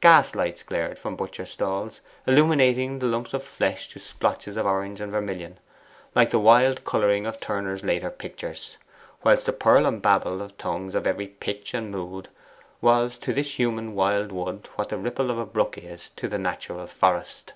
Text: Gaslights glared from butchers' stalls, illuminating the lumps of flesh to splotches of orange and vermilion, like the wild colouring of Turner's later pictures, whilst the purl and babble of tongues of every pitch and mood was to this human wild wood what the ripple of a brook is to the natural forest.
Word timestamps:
Gaslights 0.00 0.64
glared 0.64 0.98
from 0.98 1.14
butchers' 1.14 1.50
stalls, 1.52 2.00
illuminating 2.26 2.98
the 2.98 3.06
lumps 3.06 3.32
of 3.32 3.44
flesh 3.44 3.86
to 3.90 4.00
splotches 4.00 4.56
of 4.56 4.66
orange 4.66 5.00
and 5.00 5.12
vermilion, 5.12 5.56
like 6.16 6.30
the 6.30 6.40
wild 6.40 6.82
colouring 6.84 7.26
of 7.26 7.38
Turner's 7.38 7.84
later 7.84 8.10
pictures, 8.10 8.76
whilst 9.22 9.46
the 9.46 9.52
purl 9.52 9.86
and 9.86 10.02
babble 10.02 10.42
of 10.42 10.58
tongues 10.58 10.96
of 10.96 11.06
every 11.06 11.28
pitch 11.28 11.74
and 11.74 11.92
mood 11.92 12.28
was 12.80 13.18
to 13.18 13.32
this 13.32 13.56
human 13.56 13.94
wild 13.94 14.32
wood 14.32 14.68
what 14.74 14.88
the 14.88 14.98
ripple 14.98 15.30
of 15.30 15.38
a 15.38 15.46
brook 15.46 15.78
is 15.78 16.10
to 16.16 16.26
the 16.26 16.38
natural 16.40 16.88
forest. 16.88 17.52